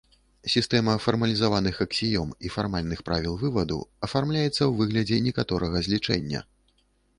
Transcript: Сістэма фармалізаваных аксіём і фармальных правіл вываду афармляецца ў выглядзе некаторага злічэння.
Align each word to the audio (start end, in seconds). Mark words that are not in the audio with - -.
Сістэма 0.51 0.93
фармалізаваных 1.03 1.75
аксіём 1.85 2.31
і 2.47 2.51
фармальных 2.55 3.03
правіл 3.11 3.37
вываду 3.43 3.79
афармляецца 4.09 4.57
ў 4.57 4.71
выглядзе 4.83 5.23
некаторага 5.29 5.85
злічэння. 5.89 6.45